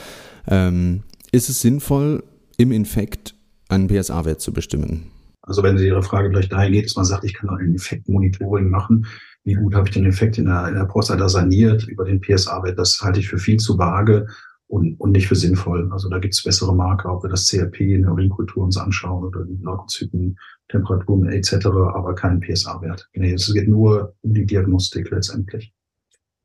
[0.48, 2.24] Ähm, ist es sinnvoll,
[2.56, 3.34] im Infekt
[3.68, 5.10] einen PSA-Wert zu bestimmen?
[5.42, 7.72] Also wenn Sie Ihre Frage gleich dahin geht, dass man sagt, ich kann auch ein
[7.72, 9.06] Infektmonitoring machen,
[9.44, 12.78] wie gut habe ich den Infekt in der, in der Prostata saniert über den PSA-Wert,
[12.78, 14.26] das halte ich für viel zu vage
[14.66, 15.88] und, und nicht für sinnvoll.
[15.92, 19.24] Also da gibt es bessere Marker, ob wir das CRP in der Urinkultur uns anschauen
[19.24, 23.08] oder die Leukozyten, Temperaturen etc., aber keinen PSA-Wert.
[23.12, 25.74] Nee, es geht nur um die Diagnostik letztendlich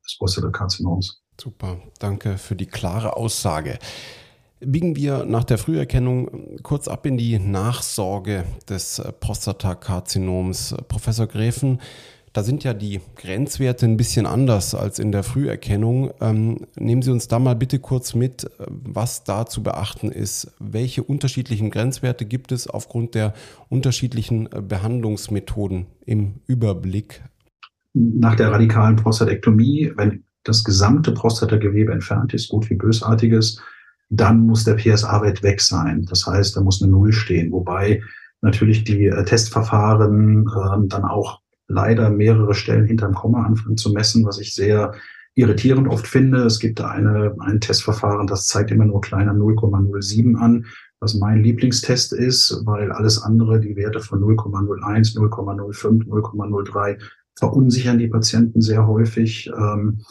[0.04, 1.22] des Prostatakarzinoms.
[1.40, 3.80] Super, danke für die klare Aussage.
[4.60, 10.76] Biegen wir nach der Früherkennung kurz ab in die Nachsorge des Prostatakarzinoms.
[10.90, 11.80] Professor Gräfen,
[12.34, 16.12] da sind ja die Grenzwerte ein bisschen anders als in der Früherkennung.
[16.22, 20.52] Ähm, nehmen Sie uns da mal bitte kurz mit, äh, was da zu beachten ist.
[20.60, 23.34] Welche unterschiedlichen Grenzwerte gibt es aufgrund der
[23.70, 27.24] unterschiedlichen äh, Behandlungsmethoden im Überblick?
[27.94, 33.60] Nach der radikalen Prostatektomie, wenn das gesamte Prostatagewebe entfernt ist, gut wie bösartiges,
[34.10, 36.06] dann muss der PSA-Wert weg sein.
[36.10, 38.02] Das heißt, da muss eine Null stehen, wobei
[38.42, 44.25] natürlich die äh, Testverfahren äh, dann auch leider mehrere Stellen hinterm Komma anfangen zu messen,
[44.25, 44.93] was ich sehr
[45.36, 46.43] irritierend oft finde.
[46.43, 50.65] Es gibt da eine, ein Testverfahren, das zeigt immer nur kleiner 0,07 an,
[50.99, 56.99] was mein Lieblingstest ist, weil alles andere, die Werte von 0,01, 0,05, 0,03
[57.38, 59.49] verunsichern die Patienten sehr häufig.
[59.58, 60.01] Ähm,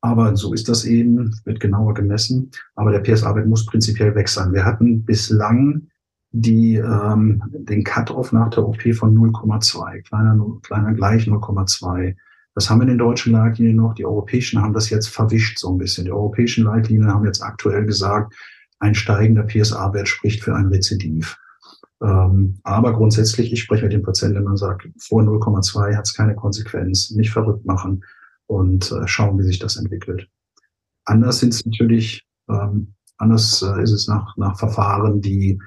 [0.00, 2.50] aber so ist das eben, wird genauer gemessen.
[2.74, 4.52] Aber der PSA-Wert muss prinzipiell weg sein.
[4.52, 5.88] Wir hatten bislang
[6.32, 12.16] die ähm, den Cut-off nach der OP von 0,2, kleiner, kleiner gleich 0,2.
[12.54, 13.94] Das haben wir in den deutschen Leitlinien noch.
[13.94, 16.06] Die europäischen haben das jetzt verwischt so ein bisschen.
[16.06, 18.34] Die europäischen Leitlinien haben jetzt aktuell gesagt,
[18.78, 21.38] ein steigender PSA-Wert spricht für ein Rezidiv.
[22.02, 26.34] Ähm, aber grundsätzlich, ich spreche mit den Patienten, man sagt, vor 0,2 hat es keine
[26.34, 28.04] Konsequenz, nicht verrückt machen
[28.46, 30.28] und äh, schauen, wie sich das entwickelt.
[31.04, 35.60] Anders sind es natürlich, ähm, anders äh, ist es nach, nach Verfahren, die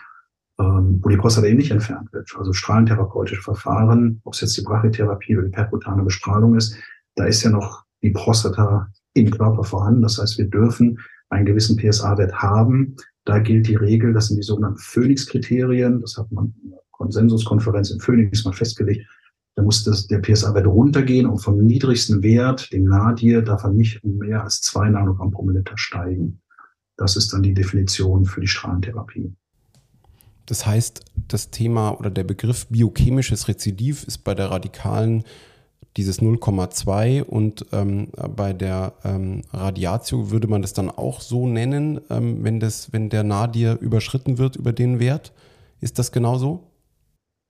[0.59, 2.31] ähm, wo die Prostata eben nicht entfernt wird.
[2.37, 6.77] Also strahlentherapeutische Verfahren, ob es jetzt die Brachytherapie oder die perkutane Bestrahlung ist,
[7.15, 10.01] da ist ja noch die Prostata im Körper vorhanden.
[10.01, 12.95] Das heißt, wir dürfen einen gewissen PSA-Wert haben.
[13.25, 16.01] Da gilt die Regel, das sind die sogenannten Phoenix-Kriterien.
[16.01, 19.05] Das hat man in der Konsensuskonferenz in Phoenix mal festgelegt.
[19.55, 24.03] Da muss das, der PSA-Wert runtergehen und vom niedrigsten Wert, dem Nadir, darf er nicht
[24.03, 26.41] mehr als zwei Nanogramm pro Milliliter steigen.
[26.97, 29.33] Das ist dann die Definition für die Strahlentherapie.
[30.45, 35.23] Das heißt, das Thema oder der Begriff biochemisches Rezidiv ist bei der radikalen
[35.97, 42.01] dieses 0,2 und ähm, bei der ähm, Radiatio würde man das dann auch so nennen,
[42.09, 45.31] ähm, wenn, das, wenn der Nadir überschritten wird über den Wert.
[45.79, 46.63] Ist das genauso?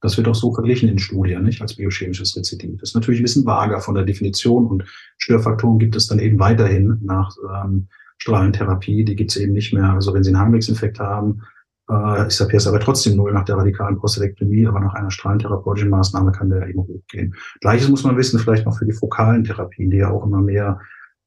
[0.02, 2.80] Das wird auch so verglichen in Studien, nicht als biochemisches Rezidiv.
[2.80, 4.84] Das ist natürlich ein bisschen vager von der Definition und
[5.18, 7.88] Störfaktoren gibt es dann eben weiterhin nach ähm,
[8.20, 9.04] Strahlentherapie.
[9.06, 9.92] Die gibt es eben nicht mehr.
[9.94, 11.42] Also wenn Sie einen Harnwegsinfekt haben,
[11.90, 15.90] äh, ist der PS aber trotzdem null nach der radikalen Prostatektomie, aber nach einer strahlentherapeutischen
[15.90, 17.36] Maßnahme kann der eben hochgehen.
[17.62, 20.80] Gleiches muss man wissen, vielleicht noch für die fokalen Therapien, die ja auch immer mehr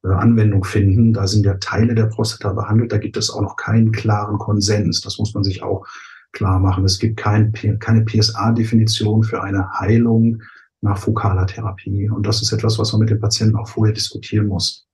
[0.04, 1.12] äh, Anwendung finden.
[1.12, 5.00] Da sind ja Teile der Prostata behandelt, da gibt es auch noch keinen klaren Konsens.
[5.00, 5.86] Das muss man sich auch
[6.32, 6.84] klar machen.
[6.84, 10.42] Es gibt kein, keine PSA-Definition für eine Heilung
[10.80, 12.08] nach fokaler Therapie.
[12.08, 14.86] Und das ist etwas, was man mit den Patienten auch vorher diskutieren muss.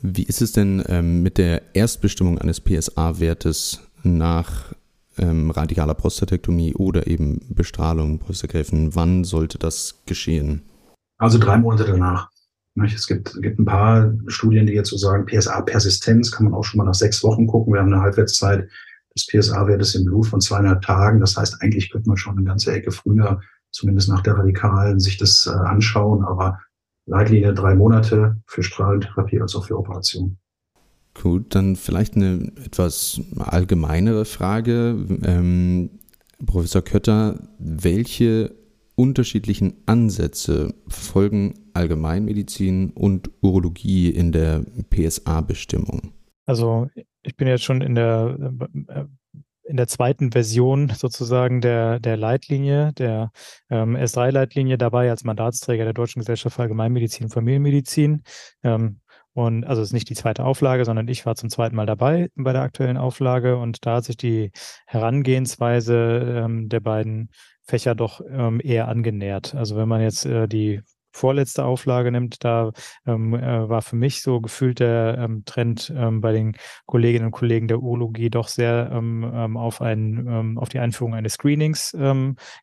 [0.00, 4.72] Wie ist es denn ähm, mit der Erstbestimmung eines PSA-Wertes nach
[5.18, 8.94] ähm, radikaler Prostatektomie oder eben Bestrahlung, Prostagräfen?
[8.94, 10.62] Wann sollte das geschehen?
[11.18, 12.30] Also drei Monate danach.
[12.84, 16.78] Es gibt, gibt ein paar Studien, die jetzt so sagen, PSA-Persistenz kann man auch schon
[16.78, 17.72] mal nach sechs Wochen gucken.
[17.72, 18.68] Wir haben eine Halbwertszeit
[19.14, 21.18] des PSA-Wertes im Blut von 200 Tagen.
[21.18, 23.40] Das heißt, eigentlich könnte man schon eine ganze Ecke früher,
[23.72, 26.24] zumindest nach der Radikalen, sich das äh, anschauen.
[26.24, 26.60] Aber
[27.06, 30.38] Leitlinie drei Monate für Strahlentherapie als auch für Operation.
[31.20, 35.04] Gut, dann vielleicht eine etwas allgemeinere Frage.
[35.24, 35.90] Ähm,
[36.46, 38.54] Professor Kötter, welche
[38.94, 46.12] unterschiedlichen Ansätze verfolgen Allgemeinmedizin und Urologie in der PSA-Bestimmung?
[46.46, 46.88] Also
[47.22, 48.52] ich bin jetzt schon in der
[48.88, 49.04] äh,
[49.68, 53.30] in der zweiten Version sozusagen der, der Leitlinie, der
[53.68, 58.22] ähm, S3-Leitlinie dabei als Mandatsträger der Deutschen Gesellschaft für Allgemeinmedizin und Familienmedizin.
[58.62, 59.00] Ähm,
[59.34, 62.28] und also es ist nicht die zweite Auflage, sondern ich war zum zweiten Mal dabei
[62.34, 64.50] bei der aktuellen Auflage und da hat sich die
[64.86, 67.30] Herangehensweise ähm, der beiden
[67.62, 69.54] Fächer doch ähm, eher angenähert.
[69.54, 70.80] Also wenn man jetzt äh, die
[71.18, 72.70] vorletzte Auflage nimmt, da
[73.06, 77.32] ähm, äh, war für mich so gefühlt der ähm, Trend ähm, bei den Kolleginnen und
[77.32, 81.96] Kollegen der Urologie doch sehr ähm, ähm, auf, ein, ähm, auf die Einführung eines Screenings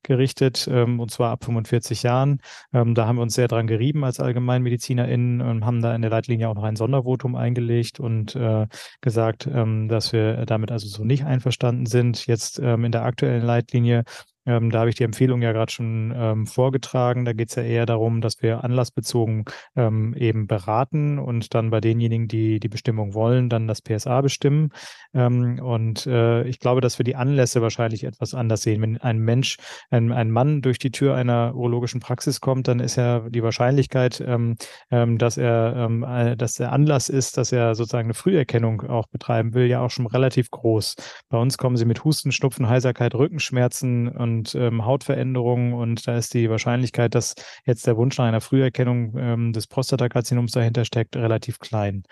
[0.04, 2.40] gerichtet, und zwar ab 45 Jahren.
[2.72, 6.50] da haben wir uns sehr dran gerieben als AllgemeinmedizinerInnen und haben da in der Leitlinie
[6.50, 8.68] auch noch ein Sondervotum eingelegt und äh,
[9.02, 12.28] gesagt, dass wir damit also so nicht einverstanden sind.
[12.28, 14.04] Jetzt in der aktuellen Leitlinie
[14.46, 17.26] ähm, da habe ich die Empfehlung ja gerade schon ähm, vorgetragen.
[17.26, 21.82] Da geht es ja eher darum, dass wir anlassbezogen ähm, eben beraten und dann bei
[21.82, 24.70] denjenigen, die die Bestimmung wollen, dann das PSA bestimmen.
[25.14, 28.82] Ähm, und äh, ich glaube, dass wir die Anlässe wahrscheinlich etwas anders sehen.
[28.82, 29.58] Wenn ein Mensch,
[29.90, 34.24] ein, ein Mann durch die Tür einer urologischen Praxis kommt, dann ist ja die Wahrscheinlichkeit,
[34.26, 34.58] ähm,
[34.92, 39.54] ähm, dass er, äh, dass der Anlass ist, dass er sozusagen eine Früherkennung auch betreiben
[39.54, 40.96] will, ja auch schon relativ groß.
[41.30, 45.74] Bei uns kommen sie mit Husten, Schnupfen, Heiserkeit, Rückenschmerzen und und ähm, Hautveränderungen.
[45.74, 50.52] Und da ist die Wahrscheinlichkeit, dass jetzt der Wunsch nach einer Früherkennung ähm, des Prostatakarzinoms
[50.52, 52.04] dahinter steckt, relativ klein.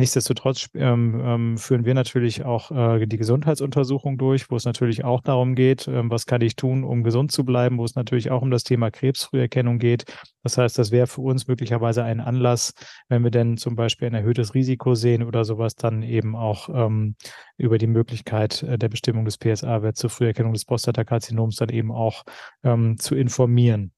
[0.00, 5.20] Nichtsdestotrotz ähm, ähm, führen wir natürlich auch äh, die Gesundheitsuntersuchung durch, wo es natürlich auch
[5.20, 8.40] darum geht, ähm, was kann ich tun, um gesund zu bleiben, wo es natürlich auch
[8.40, 10.04] um das Thema Krebsfrüherkennung geht.
[10.42, 12.72] Das heißt, das wäre für uns möglicherweise ein Anlass,
[13.10, 17.14] wenn wir denn zum Beispiel ein erhöhtes Risiko sehen oder sowas, dann eben auch ähm,
[17.58, 22.24] über die Möglichkeit äh, der Bestimmung des PSA-Werts zur Früherkennung des Prostatakarzinoms dann eben auch
[22.64, 23.92] ähm, zu informieren.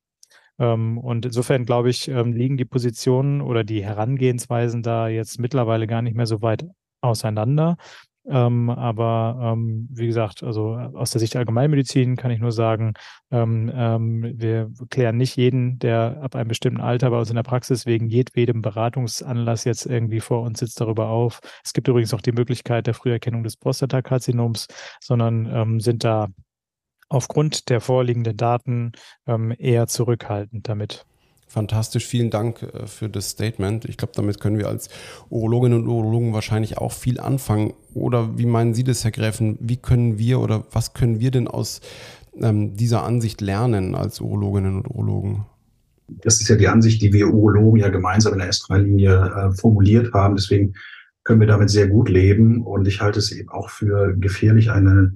[0.62, 5.87] Ähm, und insofern glaube ich, ähm, liegen die Positionen oder die Herangehensweisen da jetzt mittlerweile
[5.88, 6.64] gar nicht mehr so weit
[7.01, 7.77] auseinander.
[8.29, 12.94] Ähm, aber ähm, wie gesagt, also aus der Sicht der Allgemeinmedizin kann ich nur sagen,
[13.33, 17.42] ähm, ähm, wir klären nicht jeden, der ab einem bestimmten Alter bei uns in der
[17.42, 21.40] Praxis wegen jedwedem Beratungsanlass jetzt irgendwie vor uns sitzt darüber auf.
[21.64, 24.68] Es gibt übrigens auch die Möglichkeit der Früherkennung des Prostatakarzinoms,
[25.01, 26.29] sondern sind da
[27.12, 28.92] aufgrund der vorliegenden Daten
[29.27, 31.05] ähm, eher zurückhaltend damit.
[31.46, 33.85] Fantastisch, vielen Dank äh, für das Statement.
[33.85, 34.88] Ich glaube, damit können wir als
[35.29, 37.75] Urologinnen und Urologen wahrscheinlich auch viel anfangen.
[37.92, 39.59] Oder wie meinen Sie das, Herr Gräfen?
[39.61, 41.83] Wie können wir oder was können wir denn aus
[42.40, 45.44] ähm, dieser Ansicht lernen als Urologinnen und Urologen?
[46.09, 50.14] Das ist ja die Ansicht, die wir Urologen ja gemeinsam in der S3-Linie äh, formuliert
[50.14, 50.37] haben.
[50.37, 50.72] Deswegen
[51.25, 52.62] können wir damit sehr gut leben.
[52.62, 55.12] Und ich halte es eben auch für gefährlich, eine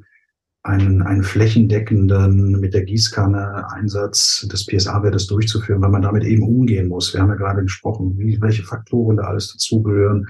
[0.67, 6.89] einen, einen flächendeckenden mit der Gießkanne Einsatz des PSA-Wertes durchzuführen, weil man damit eben umgehen
[6.89, 7.15] muss.
[7.15, 10.27] Wir haben ja gerade gesprochen, wie, welche Faktoren da alles dazugehören.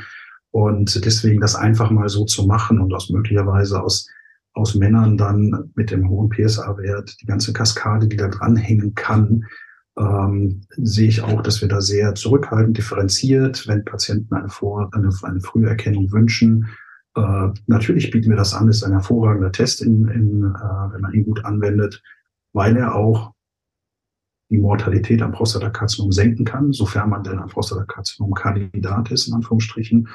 [0.51, 4.09] Und deswegen das einfach mal so zu machen und aus möglicherweise aus,
[4.53, 9.45] aus Männern dann mit dem hohen PSA-Wert die ganze Kaskade, die da dranhängen kann,
[9.99, 15.11] ähm, sehe ich auch, dass wir da sehr zurückhaltend differenziert, wenn Patienten eine, Vor eine,
[15.23, 16.69] eine Früherkennung wünschen,
[17.17, 21.13] äh, natürlich bieten wir das an, ist ein hervorragender Test, in, in, äh, wenn man
[21.15, 22.03] ihn gut anwendet,
[22.53, 23.33] weil er auch
[24.51, 30.09] die Mortalität am Prostatakarzinom senken kann, sofern man denn ein Prostatakarzinom-Kandidat ist, in Anführungsstrichen,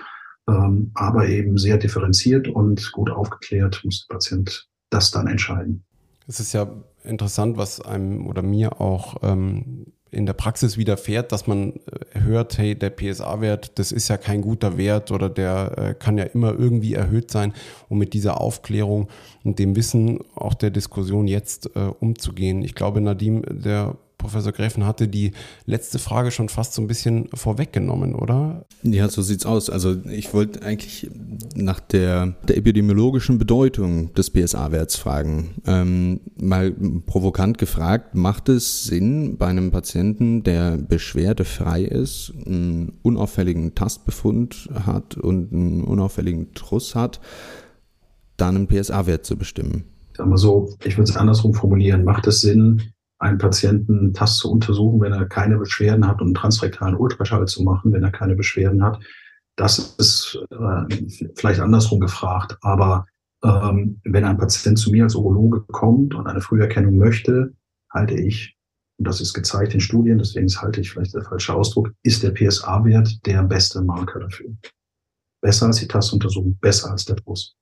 [0.48, 5.84] ähm, aber eben sehr differenziert und gut aufgeklärt muss der Patient das dann entscheiden.
[6.28, 6.68] Es ist ja
[7.04, 12.58] interessant, was einem oder mir auch ähm, in der Praxis widerfährt, dass man äh, hört,
[12.58, 16.52] hey, der PSA-Wert, das ist ja kein guter Wert oder der äh, kann ja immer
[16.52, 17.54] irgendwie erhöht sein,
[17.88, 19.08] um mit dieser Aufklärung
[19.44, 22.62] und dem Wissen auch der Diskussion jetzt äh, umzugehen.
[22.62, 25.32] Ich glaube, Nadim, der Professor Gräfen hatte die
[25.66, 28.66] letzte Frage schon fast so ein bisschen vorweggenommen, oder?
[28.84, 29.70] Ja, so sieht's aus.
[29.70, 31.10] Also ich wollte eigentlich
[31.56, 35.56] nach der, der epidemiologischen Bedeutung des PSA-Werts fragen.
[35.66, 36.72] Ähm, mal
[37.06, 45.18] provokant gefragt, macht es Sinn bei einem Patienten, der beschwerdefrei ist, einen unauffälligen Tastbefund hat
[45.18, 47.20] und einen unauffälligen Truss hat,
[48.38, 49.86] dann einen PSA-Wert zu bestimmen?
[50.16, 52.04] Sagen wir so, ich würde es andersrum formulieren.
[52.04, 56.34] Macht es Sinn, einen Patienten Tast zu untersuchen, wenn er keine Beschwerden hat und einen
[56.34, 59.00] transrektalen Ultraschall zu machen, wenn er keine Beschwerden hat?
[59.56, 62.58] Das ist äh, vielleicht andersrum gefragt.
[62.62, 63.06] Aber
[63.44, 67.54] ähm, wenn ein Patient zu mir als Urologe kommt und eine Früherkennung möchte,
[67.92, 68.58] halte ich,
[68.98, 72.32] und das ist gezeigt in Studien, deswegen halte ich vielleicht der falsche Ausdruck, ist der
[72.32, 74.50] PSA-Wert der beste Marker dafür.
[75.42, 77.56] Besser als die Tastuntersuchung, besser als der Brust.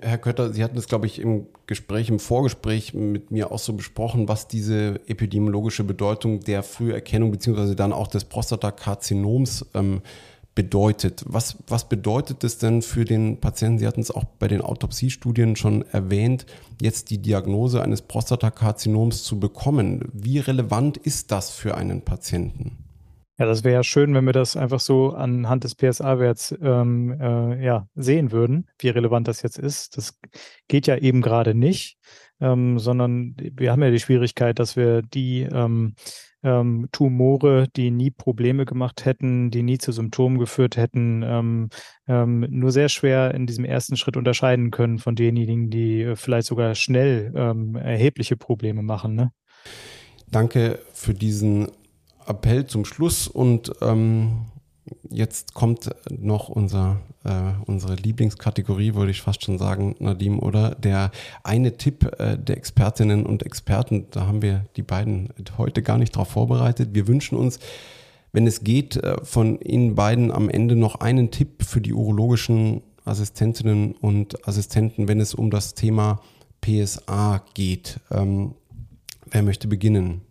[0.00, 3.74] Herr Kötter, Sie hatten es, glaube ich, im Gespräch, im Vorgespräch mit mir auch so
[3.74, 10.00] besprochen, was diese epidemiologische Bedeutung der Früherkennung beziehungsweise dann auch des Prostatakarzinoms ähm,
[10.54, 11.24] bedeutet.
[11.26, 13.78] Was, was bedeutet es denn für den Patienten?
[13.78, 16.46] Sie hatten es auch bei den Autopsiestudien schon erwähnt,
[16.80, 20.08] jetzt die Diagnose eines Prostatakarzinoms zu bekommen.
[20.14, 22.83] Wie relevant ist das für einen Patienten?
[23.36, 27.64] Ja, das wäre ja schön, wenn wir das einfach so anhand des PSA-Werts ähm, äh,
[27.64, 29.96] ja, sehen würden, wie relevant das jetzt ist.
[29.96, 30.20] Das
[30.68, 31.98] geht ja eben gerade nicht,
[32.40, 35.96] ähm, sondern wir haben ja die Schwierigkeit, dass wir die ähm,
[36.44, 41.70] ähm, Tumore, die nie Probleme gemacht hätten, die nie zu Symptomen geführt hätten, ähm,
[42.06, 46.46] ähm, nur sehr schwer in diesem ersten Schritt unterscheiden können von denjenigen, die äh, vielleicht
[46.46, 49.16] sogar schnell erhebliche Probleme machen.
[49.16, 49.32] Ne?
[50.30, 51.68] Danke für diesen
[52.26, 54.46] Appell zum Schluss und ähm,
[55.10, 60.74] jetzt kommt noch unser, äh, unsere Lieblingskategorie, würde ich fast schon sagen, Nadim, oder?
[60.74, 61.10] Der
[61.42, 66.14] eine Tipp äh, der Expertinnen und Experten, da haben wir die beiden heute gar nicht
[66.14, 66.90] darauf vorbereitet.
[66.92, 67.58] Wir wünschen uns,
[68.32, 72.82] wenn es geht, äh, von Ihnen beiden am Ende noch einen Tipp für die urologischen
[73.04, 76.20] Assistentinnen und Assistenten, wenn es um das Thema
[76.60, 78.00] PSA geht.
[78.10, 78.54] Ähm,
[79.30, 80.22] wer möchte beginnen?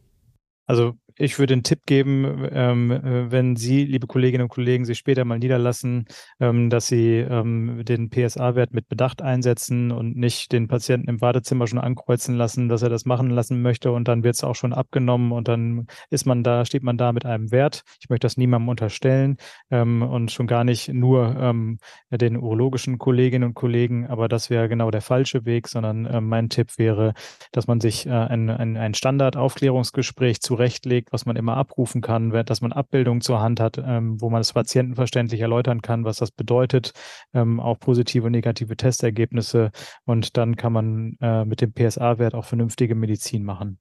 [0.65, 4.97] Also ich würde einen Tipp geben, ähm, äh, wenn Sie, liebe Kolleginnen und Kollegen, sich
[4.97, 6.05] später mal niederlassen,
[6.39, 11.67] ähm, dass Sie ähm, den PSA-Wert mit Bedacht einsetzen und nicht den Patienten im Wartezimmer
[11.67, 14.73] schon ankreuzen lassen, dass er das machen lassen möchte und dann wird es auch schon
[14.73, 17.83] abgenommen und dann ist man da, steht man da mit einem Wert.
[17.99, 19.37] Ich möchte das niemandem unterstellen
[19.71, 21.77] ähm, und schon gar nicht nur ähm,
[22.11, 26.49] den urologischen Kolleginnen und Kollegen, aber das wäre genau der falsche Weg, sondern äh, mein
[26.49, 27.13] Tipp wäre,
[27.51, 32.61] dass man sich äh, ein, ein, ein Standardaufklärungsgespräch zurechtlegt, was man immer abrufen kann, dass
[32.61, 36.91] man Abbildungen zur Hand hat, ähm, wo man es patientenverständlich erläutern kann, was das bedeutet,
[37.33, 39.71] ähm, auch positive und negative Testergebnisse.
[40.05, 43.77] Und dann kann man äh, mit dem PSA-Wert auch vernünftige Medizin machen.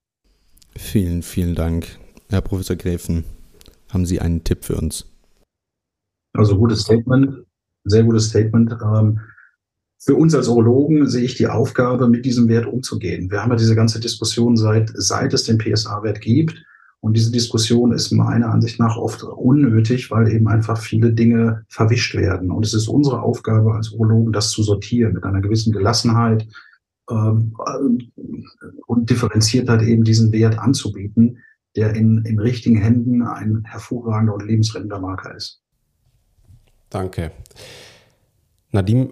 [0.77, 3.25] Vielen, vielen Dank, Herr Professor Gräfen.
[3.90, 5.07] Haben Sie einen Tipp für uns?
[6.35, 7.45] Also gutes Statement,
[7.85, 8.73] sehr gutes Statement.
[8.83, 9.21] Ähm,
[10.05, 13.31] für uns als Urologen sehe ich die Aufgabe, mit diesem Wert umzugehen.
[13.31, 16.64] Wir haben ja diese ganze Diskussion seit, seit es den PSA-Wert gibt.
[17.03, 22.15] Und diese Diskussion ist meiner Ansicht nach oft unnötig, weil eben einfach viele Dinge verwischt
[22.15, 22.53] werden.
[22.53, 26.47] Und es ist unsere Aufgabe als Urologen, das zu sortieren mit einer gewissen Gelassenheit
[27.11, 27.57] ähm,
[28.87, 31.38] und Differenziertheit eben diesen Wert anzubieten,
[31.75, 35.61] der in, in richtigen Händen ein hervorragender und lebensrettender Marker ist.
[36.88, 37.33] Danke.
[38.71, 39.11] Nadim,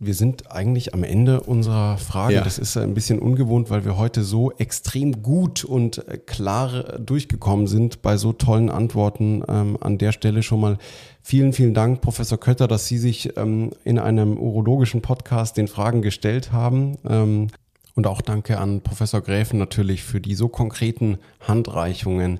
[0.00, 2.34] wir sind eigentlich am Ende unserer Frage.
[2.34, 2.44] Ja.
[2.44, 7.66] Das ist ein bisschen ungewohnt, weil wir heute so extrem gut und äh, klar durchgekommen
[7.66, 9.42] sind bei so tollen Antworten.
[9.48, 10.78] Ähm, an der Stelle schon mal
[11.20, 16.00] vielen, vielen Dank, Professor Kötter, dass Sie sich ähm, in einem urologischen Podcast den Fragen
[16.00, 16.96] gestellt haben.
[17.08, 17.48] Ähm,
[17.96, 22.38] und auch danke an Professor Gräfen natürlich für die so konkreten Handreichungen,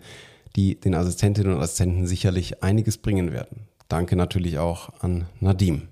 [0.54, 3.66] die den Assistentinnen und Assistenten sicherlich einiges bringen werden.
[3.88, 5.88] Danke natürlich auch an Nadim.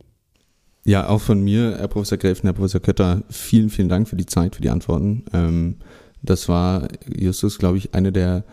[0.87, 4.25] Ja, auch von mir, Herr Professor Gräfen, Herr Professor Kötter, vielen, vielen Dank für die
[4.25, 5.25] Zeit, für die Antworten.
[5.33, 5.77] Ähm,
[6.23, 8.45] das war, Justus, glaube ich, eine der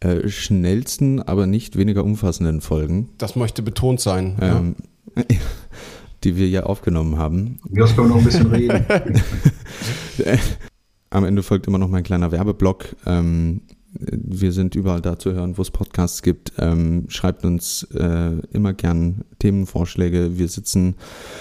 [0.00, 3.08] äh, schnellsten, aber nicht weniger umfassenden Folgen.
[3.16, 4.36] Das möchte betont sein.
[4.42, 4.76] Ähm,
[5.16, 5.24] ja.
[6.24, 7.58] die wir ja aufgenommen haben.
[7.74, 8.84] Können wir noch ein bisschen reden.
[11.10, 12.96] Am Ende folgt immer noch mein kleiner Werbeblock.
[13.06, 13.62] Ähm,
[13.94, 16.52] wir sind überall da zu hören, wo es Podcasts gibt.
[16.58, 20.38] Ähm, schreibt uns äh, immer gern Themenvorschläge.
[20.38, 20.94] Wir sitzen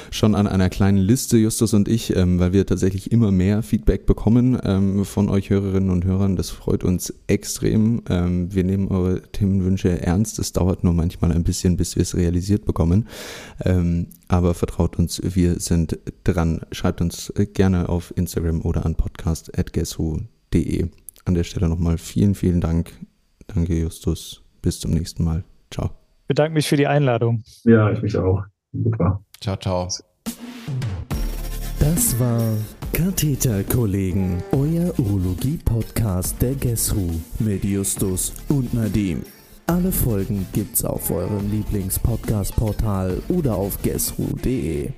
[0.09, 4.05] schon an einer kleinen Liste, Justus und ich, ähm, weil wir tatsächlich immer mehr Feedback
[4.05, 6.35] bekommen ähm, von euch Hörerinnen und Hörern.
[6.35, 8.01] Das freut uns extrem.
[8.09, 10.37] Ähm, wir nehmen eure Themenwünsche ernst.
[10.39, 13.07] Es dauert nur manchmal ein bisschen, bis wir es realisiert bekommen.
[13.63, 16.61] Ähm, aber vertraut uns, wir sind dran.
[16.71, 20.89] Schreibt uns gerne auf Instagram oder an podcast.guesswho.de
[21.25, 22.93] an der Stelle nochmal vielen, vielen Dank
[23.53, 24.41] Danke, Justus.
[24.61, 25.43] Bis zum nächsten Mal.
[25.71, 25.87] Ciao.
[26.21, 27.43] Ich bedanke mich für die Einladung.
[27.63, 28.43] Ja, ich mich auch.
[28.71, 29.23] Super.
[29.41, 29.87] Ciao, ciao.
[31.79, 32.41] Das war
[32.93, 37.09] Katheterkollegen, euer Urologie-Podcast der GESRU
[37.39, 39.23] mit Justus und Nadim.
[39.67, 44.91] Alle Folgen gibt's auf eurem Lieblings-Podcast-Portal oder auf gesru.de.